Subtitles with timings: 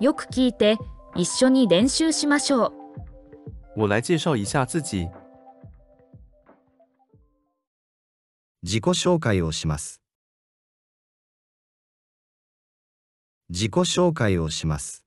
[0.00, 0.76] よく聞いて、
[1.16, 2.72] 一緒に練習しましょう。
[3.76, 5.08] 我来介绍一下自己。
[8.62, 10.00] 自己紹介をします。
[13.48, 15.04] 自己紹介をします。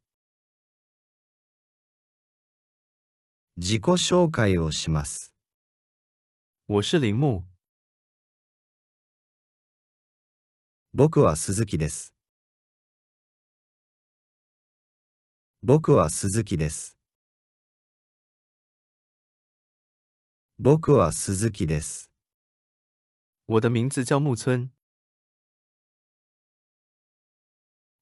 [3.55, 5.33] 自己紹介をします。
[6.67, 7.43] 我是铃木，
[10.93, 12.13] 僕は鈴木です。
[15.63, 16.97] 僕は鈴木です。
[20.57, 22.09] 僕は鈴木です。
[23.47, 24.71] 我的名字叫木村。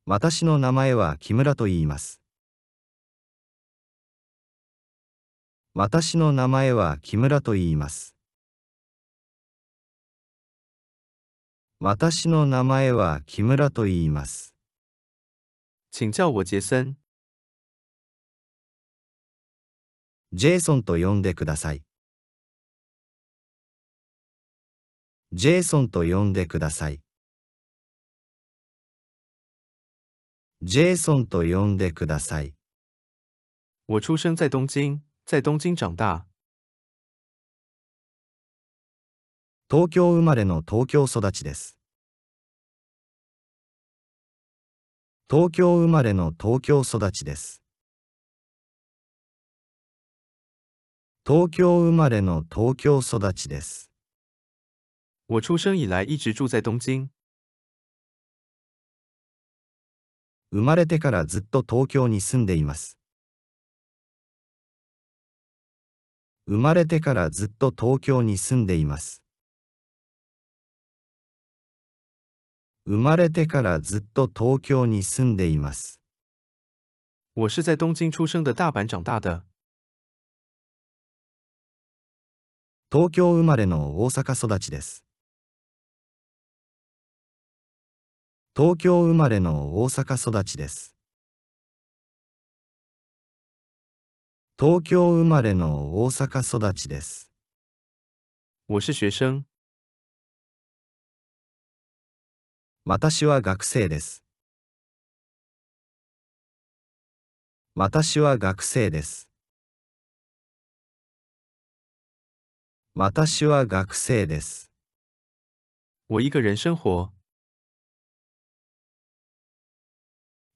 [0.05, 2.22] 私の名前は木村と言います。
[5.73, 8.16] 私の名前は木村と言います。
[11.81, 14.55] 私の名前は木村と言います。
[15.91, 17.09] 请叫我杰森。
[20.31, 21.81] ジェイソンと呼んでください。
[25.31, 27.02] ジェイソンと呼んでください。
[30.61, 32.53] ジェイソンと呼んでください。
[33.88, 36.27] 我出生在东京，在东京长大。
[39.67, 41.75] 東京生まれの東京育ちです。
[45.27, 47.63] 東京生まれの東京育ちです。
[51.25, 53.92] 東京生まれの東京育ちです。
[55.28, 57.09] 我出生以来一直住在东京。
[60.52, 62.97] 生まれてからずっと東京に住んでいます。
[66.47, 69.22] 生まれてからずっと東京に住んでいます。
[72.88, 76.00] 生まれてからずっと東京に住んでいます。
[77.36, 79.48] 我是在东京出生的大阪长大的。
[82.91, 85.05] 東京生まれの大阪育ちです。
[88.57, 90.95] 東京生まれの大阪育ちです。
[94.59, 97.31] 東京生まれの大阪育ちです。
[98.67, 99.44] 我是学生。
[102.85, 104.23] 私は学生です。
[107.75, 109.28] 私は学生です。
[112.95, 114.72] 私は学生です。
[116.09, 117.11] 我一个人生活。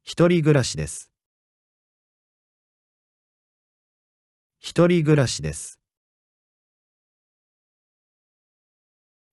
[0.04, 1.12] 一人暮らしです。
[4.60, 5.80] 一人暮らしです。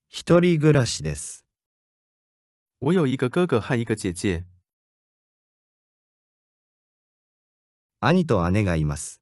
[0.08, 1.46] 一人暮らしです。
[2.80, 4.44] 我有一个哥哥和一个姐姐。
[8.00, 9.19] 兄と姉がいます。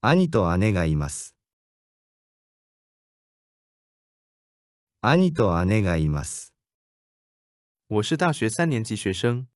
[0.00, 1.34] 兄と姉がいます。
[5.00, 6.54] 兄と姉がいます。
[7.88, 9.48] 我是大学三年级学生。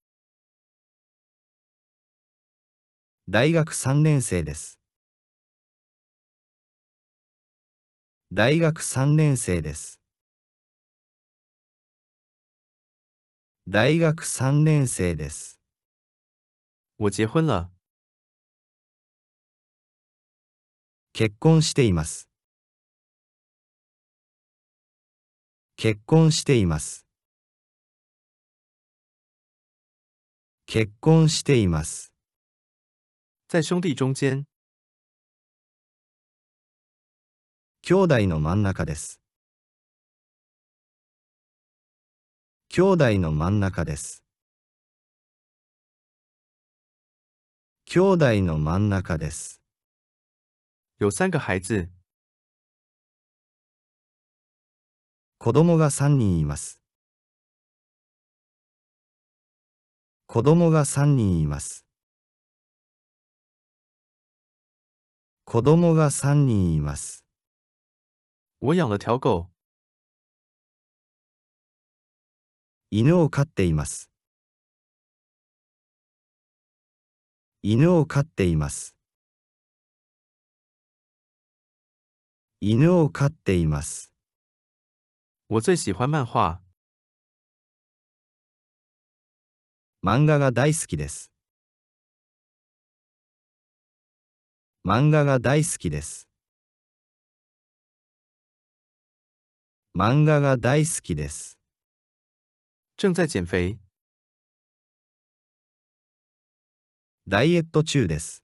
[3.29, 4.81] 大学3年生です。
[8.33, 10.01] 大学3年生です。
[13.69, 15.61] 大学3年生です。
[16.99, 17.82] 我结婚了。
[21.15, 22.27] 結婚しています。
[25.77, 27.07] 結婚しています。
[30.65, 32.15] 結婚しています。
[33.51, 34.47] 在兄弟中间。
[37.83, 39.21] 兄弟の真ん中です。
[42.71, 44.25] 兄弟の真ん中です。
[47.85, 49.62] 兄弟の真ん中です。
[50.99, 51.89] 有三个孩子。
[55.39, 56.81] 子供が3人います。
[60.27, 61.85] 子供が3人います。
[65.45, 67.25] 子供が3人います。
[68.61, 69.51] 我养了条狗。
[72.91, 74.11] 犬を飼っています。
[77.63, 78.97] 犬を飼っています。
[82.65, 84.13] 犬を飼っています。
[85.49, 86.61] 我最喜欢漫画。
[90.01, 91.33] 漫画が大好きです。
[94.87, 96.29] 漫画が大好きです。
[99.99, 101.59] 漫画が大好きです。
[102.97, 103.81] 正在减肥。
[107.27, 108.42] ダイエット中です。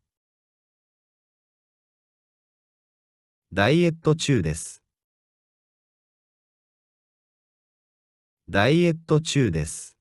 [3.50, 4.82] ダイエット中です。
[8.46, 9.96] ダイエット中です。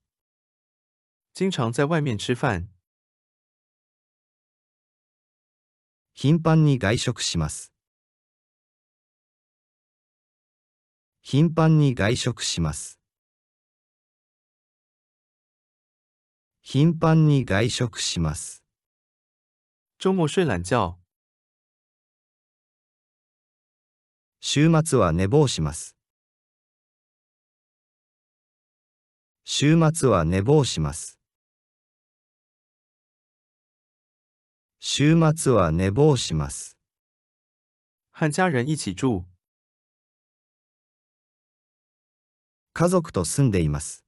[1.34, 2.68] 经常在外面吃饭，
[6.14, 7.72] 頻繁に外食します。
[11.22, 13.00] 頻繁に外食します。
[16.62, 18.62] 頻繁に外食します。
[20.00, 21.00] 周末睡懒觉，
[24.50, 25.98] 週末は寝坊します。
[29.44, 31.20] 週末は寝坊します。
[34.80, 36.78] 週末は寝坊します。
[38.14, 39.26] 和家人一起住，
[42.72, 44.06] 家族と住んでいます。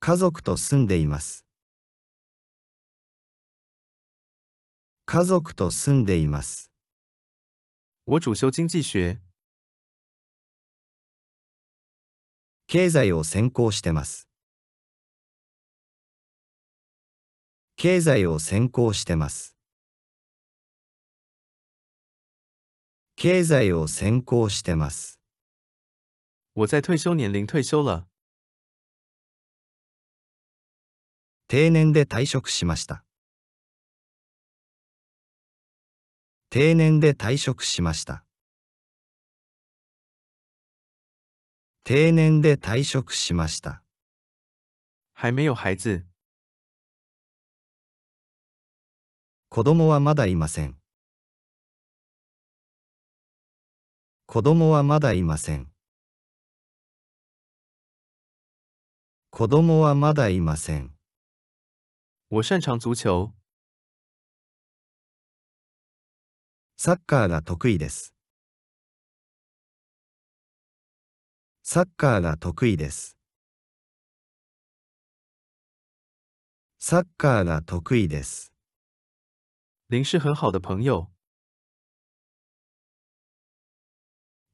[0.00, 1.44] 家族と住んでいます。
[5.04, 6.72] 家族と住んでいます。
[8.08, 9.18] 我主修经济学，
[12.68, 14.28] 経済を専攻してます。
[17.74, 19.56] 経済を専攻してます。
[23.16, 25.18] 経済を専攻してます。
[26.54, 28.06] 我在退休年龄退休了，
[31.48, 33.05] 定年で退職しました。
[36.58, 38.24] 定年で退職しました。
[41.84, 43.82] 定年で退職しました。
[45.12, 46.06] 还没有孩子，
[49.50, 50.78] 子供はまだいません。
[54.24, 55.70] 子供はまだいません。
[59.28, 60.94] 子供はまだいません。
[62.30, 63.35] 我擅长足球，
[66.78, 68.12] サッカーが得意です。
[71.62, 73.16] サッカーが得意です。
[76.78, 78.52] サッカーが得意です。
[79.88, 81.08] 林是很好的朋友，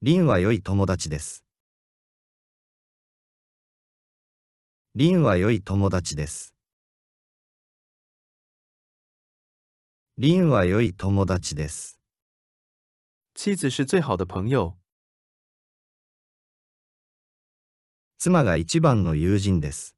[0.01, 1.43] リンは良い友達です。
[4.95, 6.55] リンは良い友達です。
[10.17, 11.99] リンは良い友達です。
[13.35, 14.77] 妻子是最好的朋友，
[18.19, 19.95] 妻が一番の友人です。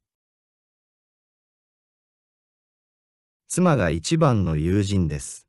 [3.46, 5.46] 妻が一番の友人です。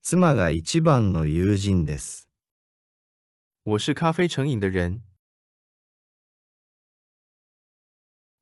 [0.00, 2.28] 妻が一番の友人です。
[3.64, 5.02] 我是咖啡成瘾的人，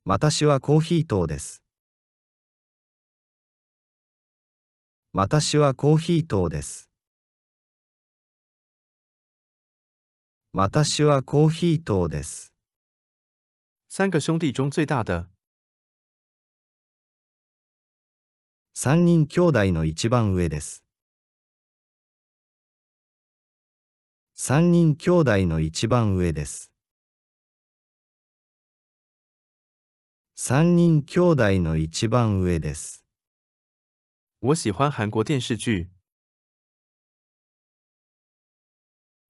[0.05, 1.63] 私はコーヒー党です。
[5.21, 6.89] 私はコーヒー党です。
[10.53, 12.53] 私はコーヒー党です。
[13.89, 15.27] 三个兄弟中最大的，
[18.75, 20.85] 三人兄弟の一番上です。
[24.35, 26.71] 三人兄弟の一番上です。
[30.37, 33.08] 三人兄弟の一番上です。
[34.41, 35.91] 我喜欢韩国电视剧，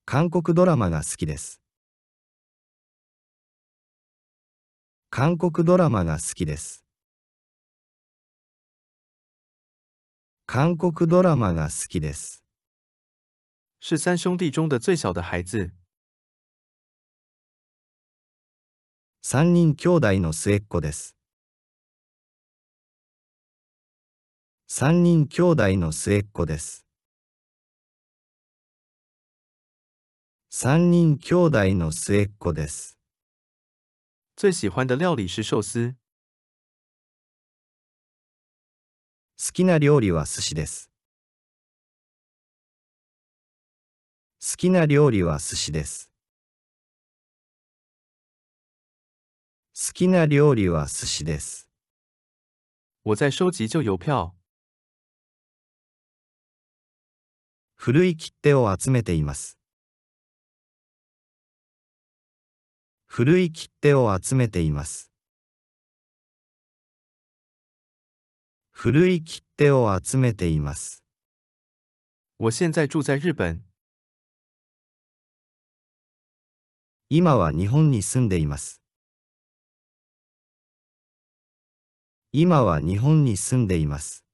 [0.05, 1.63] 韓国ドラマが好きです。
[5.09, 6.85] 韓国ドラマが好きです。
[10.45, 12.45] 韓国ドラマが好きです。
[13.81, 15.73] 是三兄弟中的最小的孩子，
[19.23, 21.18] 三人兄弟の末っ子です。
[24.71, 26.85] 三人兄弟の末っ子です。
[30.51, 32.99] 三人兄弟の末っ子です。
[34.37, 35.95] 最喜欢的料理是寿司，
[39.39, 40.91] 好きな料理は寿司です。
[44.39, 46.13] 好きな料理は寿司です。
[49.75, 51.71] 好きな料理は寿司です。
[53.05, 54.38] 我在收集旧邮票，
[57.91, 59.57] 古い切手を集めています。
[63.07, 65.11] 古い切手を集めています。
[68.73, 71.03] 古い切手を集めています。
[72.39, 73.63] 我现在住在日本，
[77.09, 78.83] 今は日本に住んでいます。
[82.33, 84.28] 今は日本に住んでいます。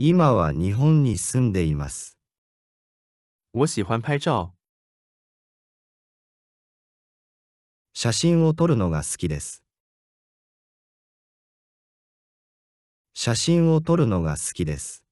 [0.00, 2.16] 今は日本に住んでいます。
[3.52, 4.52] 我喜欢拍照。
[7.94, 9.64] 写真を撮るのが好きです。
[13.12, 15.04] 写真を撮るのが好きです。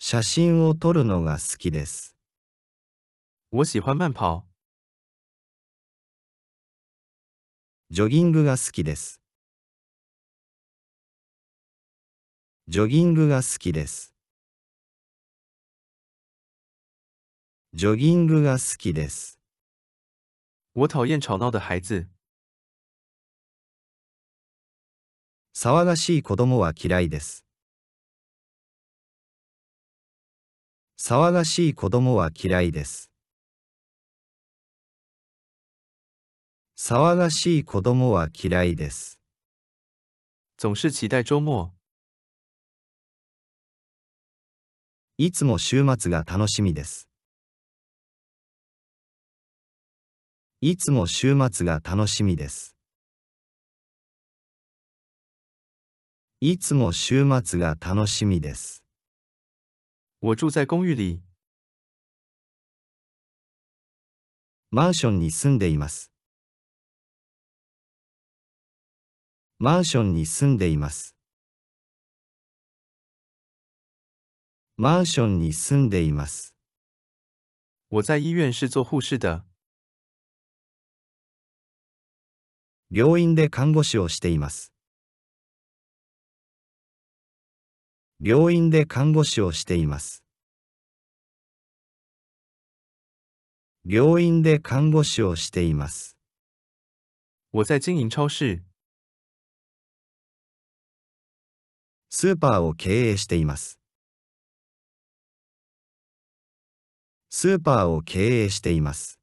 [0.00, 2.16] 写真を撮るのが好きです。
[3.52, 4.42] 我喜欢慢跑。
[7.90, 9.19] ジョギングが好きです。
[12.72, 14.14] ジョギングが好きです。
[17.74, 19.40] ジョギングが好きです。
[20.76, 22.06] 我讨厌吵闹的孩子。
[25.52, 27.44] 騒がしい子供は嫌いです。
[30.96, 33.10] 騒がしい子供は嫌いです。
[36.78, 39.18] 騒がしい子供は嫌いです。
[40.56, 41.79] 总是期待周末。
[45.22, 47.06] いつも週末が楽しみです。
[50.62, 52.74] いつも週末が楽しみです。
[56.40, 58.82] いつも週末が楽しみです。
[60.22, 61.20] 我住在公寓里。
[64.70, 66.10] マンションに住んでいます。
[69.58, 71.19] マンションに住んでいます。
[74.82, 76.56] マンションに住んでいます。
[77.90, 79.44] 我在医院是做护士的。
[82.88, 84.72] 病院で看護師をしています。
[88.22, 90.24] 病院で看護師をしています。
[93.84, 96.16] 病院で看護師をしています。
[97.52, 98.62] 我在经营超市。
[102.08, 103.79] スーパーを経営しています。
[107.32, 109.20] スーパーを経営しています。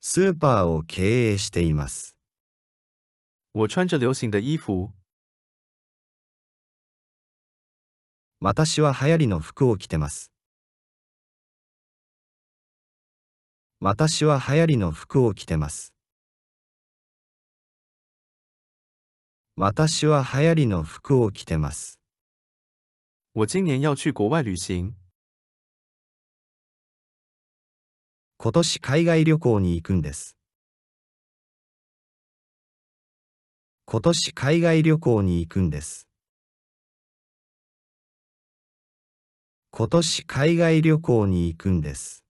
[0.00, 2.16] スーパーを経営しています。
[3.52, 4.90] 我穿着流行的衣服。
[8.40, 10.32] 私は流行りの服を着てます。
[13.80, 15.92] 私は流行りの服を着てます。
[19.56, 21.97] 私は流行りの服を着てます。
[23.38, 24.96] 我今年要去国外旅行。
[28.36, 30.36] 今年海外旅行に行くんです。
[33.84, 36.08] 今年海外旅行に行くんです。
[39.70, 42.24] 今年海外旅行に行くんです。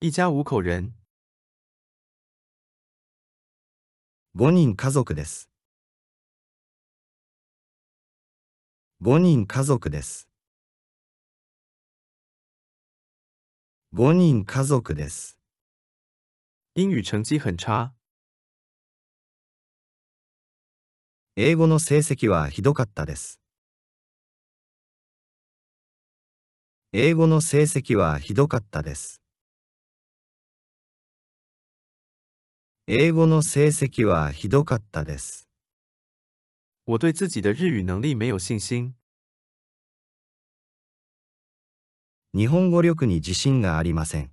[0.00, 0.94] 一家五口人。
[4.36, 5.50] 5人家族です。
[9.02, 10.26] 5人家族です。
[13.92, 15.38] 5人家族です。
[16.74, 17.92] 英语成绩很差。
[21.36, 23.38] 英語の成績はひどかったです。
[26.94, 29.20] 英語の成績はひどかったです。
[32.86, 35.45] 英語の成績はひどかったです。
[36.88, 38.94] 我对自己的日语能力没有信心。
[42.30, 44.30] 日本語力に自信がありません。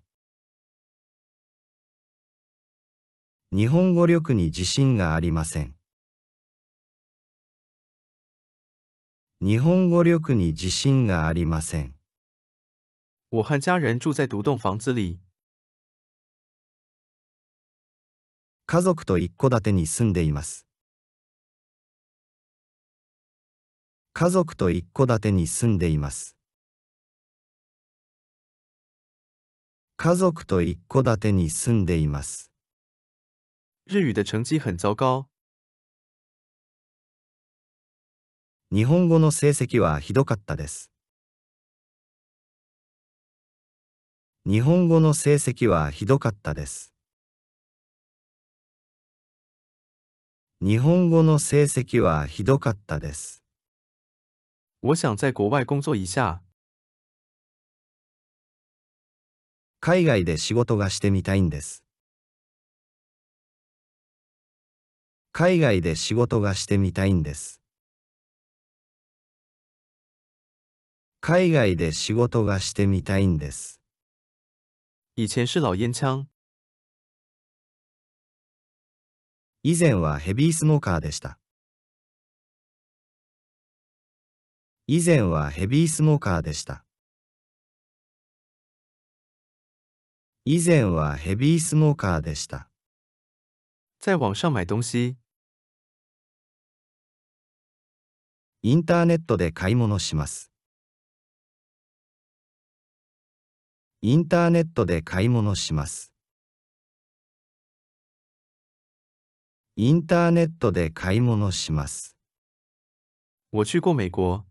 [3.52, 5.76] 日本語力に自信がありません。
[9.42, 11.96] 日本語力に自信がありません。
[13.32, 15.20] 我和家人住在独栋房子里。
[18.68, 20.68] 家族と一戸建てに住んでいます。
[24.16, 26.38] 家族と一戸建てに住んでいます。
[29.98, 32.52] 家族と一戸建てに住んでいます。
[33.88, 35.26] 日语的成绩很糟糕。
[38.72, 40.92] 日本語の成績はひどかったです。
[44.46, 46.94] 日本語の成績はひどかったです。
[50.62, 53.43] 日本語の成績はひどかったです。
[54.86, 56.44] 我想在国外工作一下。
[59.80, 61.86] 海外で仕事がしてみたいんです。
[65.32, 67.62] 海外で仕事がしてみたいんです。
[71.22, 73.80] 海外で仕事がしてみたいんです。
[75.16, 76.26] 以前是老烟枪，
[79.64, 81.40] 以前はヘビースモーカーでした。
[84.86, 86.84] 以前はヘビースモーカーでした。
[90.44, 92.70] 以前はヘビースモーカーでした。
[94.02, 95.16] 在网上买东西，
[98.62, 100.52] インターネットで買い物します。
[104.02, 106.12] インターネットで買い物します。
[109.78, 112.18] インターネットで買い物します。
[113.54, 114.44] 我去过美国，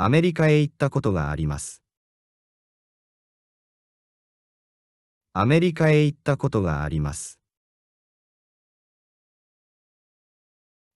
[0.00, 1.82] アメリカへ行ったことがあります。
[5.32, 7.40] アメリカへ行ったことがあります。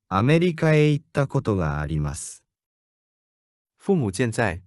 [0.08, 2.44] アメリカへ行ったことがあります。
[3.76, 4.62] 父母健在，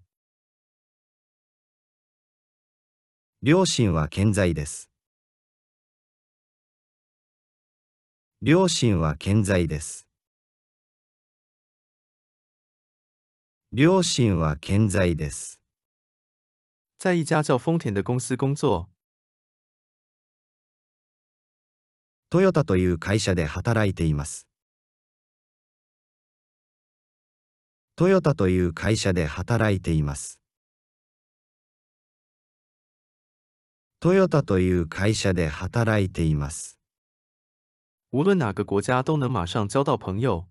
[3.42, 4.90] 両親は健在です。
[8.42, 10.05] 両親は健在です。
[13.78, 15.60] 両親は健在です。
[16.98, 18.88] 在一家叫丰田的公司工作，
[22.30, 24.48] トヨタという会社で働いています。
[27.98, 30.40] トヨタという会社で働いています。
[34.00, 36.80] トヨタという会社で働いています。
[38.14, 40.48] 无论哪个国家都能马上交到朋友。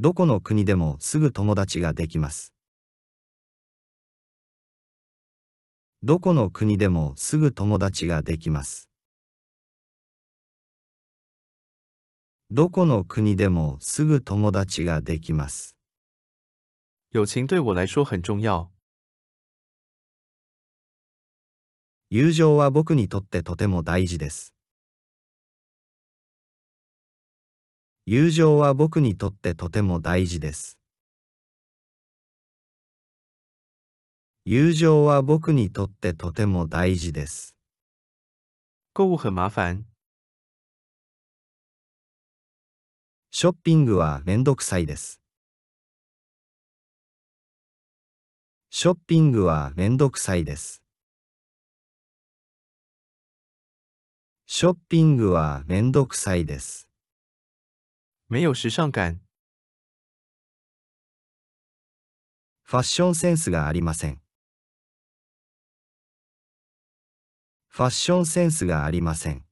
[0.00, 2.54] どこの国でもすぐ友達ができます。
[6.04, 8.88] どこの国でもすぐ友達ができます。
[12.52, 15.76] どこの国でもすぐ友達ができます。
[17.10, 18.68] 友情对我来说很重要，
[22.08, 24.54] 友情は僕にとってとても大事です。
[28.10, 30.78] 友情は僕にとってとても大事です。
[34.46, 37.54] 友情は僕にとってとても大事です。
[38.94, 39.84] 购物很麻烦，
[43.30, 45.20] ショッピングはめんどくさいです。
[48.70, 50.82] ショッピングはめんどくさいです。
[54.46, 56.87] ショッピングはめんどくさいです。
[58.30, 59.20] 没有时尚感，
[62.62, 64.20] ファッションセンスがありません。
[67.68, 69.46] ファッションセンスがありません。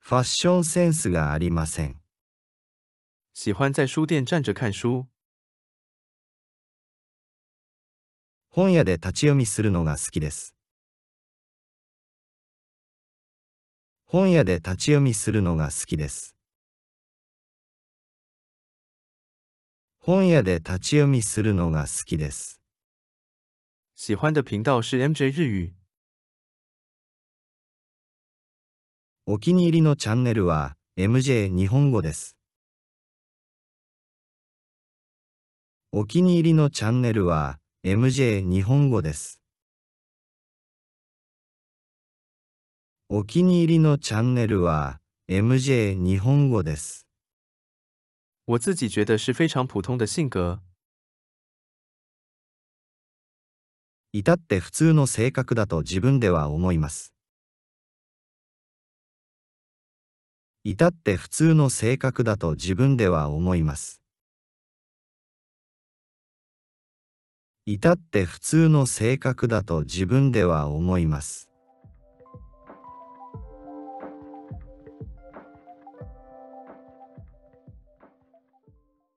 [0.00, 2.02] ファッションセンスがありません。
[3.32, 5.06] 喜欢在书店站着看书，
[8.48, 10.56] 本屋で立ち読みするのが好きです。
[14.12, 16.36] 本屋で立ち読みするのが好きです。
[20.00, 22.60] 本屋で立ち読みするのが好きです。
[23.96, 25.72] 喜欢的频道是 MJ 日语，
[29.24, 32.36] お気に入りのチャンネルは MJ 日本語です。
[35.90, 39.41] お気に入りのチャンネルは MJ 日本語です。
[43.14, 44.98] お気に入りのチャンネルは
[45.28, 47.06] MJ 日本語です。
[48.46, 50.60] 我自己觉得是非常普通的性格，
[54.12, 57.12] 至って普通の性格だと自分では思います。
[60.64, 64.00] 至って普通の性格だと自分では思います。
[67.66, 71.51] 至って普通の性格だと自分では思います。